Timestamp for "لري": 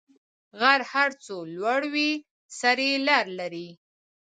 3.39-3.67